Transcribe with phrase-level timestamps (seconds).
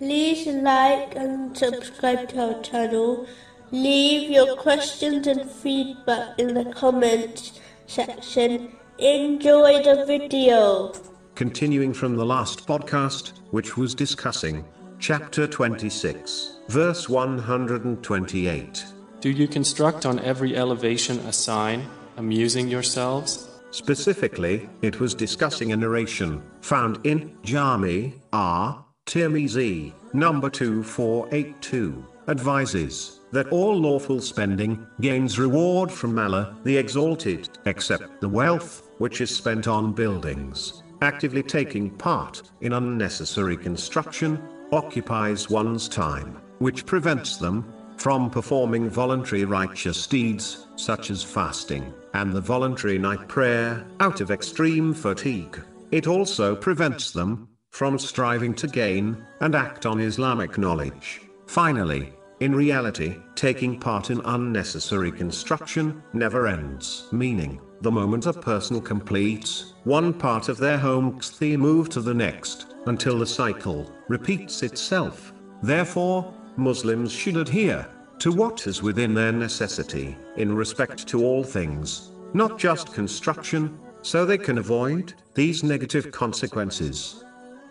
[0.00, 3.26] like and subscribe to our channel.
[3.70, 8.72] Leave your questions and feedback in the comments section.
[8.98, 10.92] Enjoy the video.
[11.34, 14.64] Continuing from the last podcast, which was discussing
[14.98, 18.84] chapter 26, verse 128.
[19.20, 23.48] Do you construct on every elevation a sign, amusing yourselves?
[23.70, 28.84] Specifically, it was discussing a narration found in Jami R.
[29.06, 38.20] Tirmizi, number 2482, advises that all lawful spending gains reward from Allah, the Exalted, except
[38.20, 40.82] the wealth which is spent on buildings.
[41.02, 44.40] Actively taking part in unnecessary construction
[44.72, 52.32] occupies one's time, which prevents them from performing voluntary righteous deeds, such as fasting, and
[52.32, 55.60] the voluntary night prayer, out of extreme fatigue.
[55.90, 61.22] It also prevents them from striving to gain and act on Islamic knowledge.
[61.48, 67.08] Finally, in reality, taking part in unnecessary construction never ends.
[67.10, 72.14] Meaning, the moment a person completes one part of their home, they move to the
[72.14, 75.32] next, until the cycle repeats itself.
[75.60, 77.88] Therefore, Muslims should adhere
[78.20, 84.24] to what is within their necessity, in respect to all things, not just construction, so
[84.24, 87.24] they can avoid these negative consequences.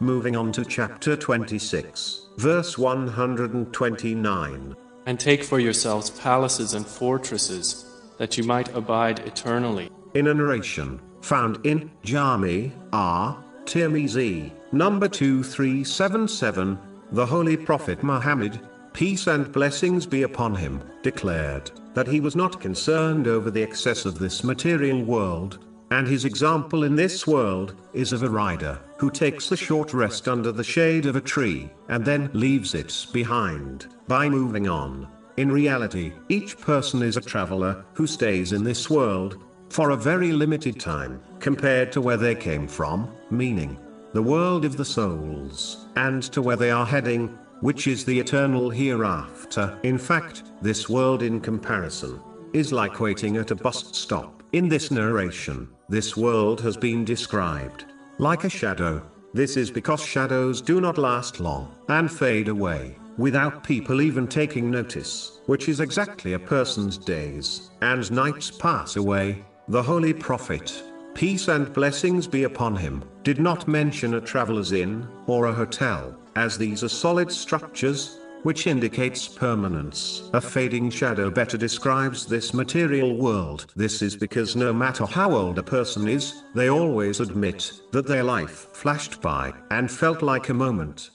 [0.04, 4.76] Moving on to chapter 26, verse 129.
[5.06, 7.86] And take for yourselves palaces and fortresses,
[8.18, 9.90] that you might abide eternally.
[10.14, 13.42] In a narration, found in Jami R.
[13.64, 16.78] Tirmizi, number 2377,
[17.14, 18.60] the Holy Prophet Muhammad,
[18.92, 24.04] peace and blessings be upon him, declared that he was not concerned over the excess
[24.04, 25.60] of this material world,
[25.94, 30.28] and his example in this world is of a rider who takes a short rest
[30.28, 35.08] under the shade of a tree and then leaves it behind by moving on.
[35.38, 40.32] In reality, each person is a traveler who stays in this world for a very
[40.32, 43.78] limited time compared to where they came from, meaning
[44.14, 47.28] the world of the souls, and to where they are heading,
[47.62, 49.78] which is the eternal hereafter.
[49.84, 52.20] In fact, this world in comparison
[52.54, 54.44] is like waiting at a bus stop.
[54.54, 57.86] In this narration, this world has been described
[58.20, 59.02] like a shadow.
[59.34, 64.70] This is because shadows do not last long and fade away without people even taking
[64.70, 69.44] notice, which is exactly a person's days and nights pass away.
[69.68, 75.08] The Holy Prophet, peace and blessings be upon him, did not mention a traveler's inn
[75.28, 80.30] or a hotel, as these are solid structures which indicates permanence.
[80.34, 83.66] A fading shadow better describes this material world.
[83.76, 88.24] This is because no matter how old a person is, they always admit that their
[88.24, 91.10] life flashed by and felt like a moment.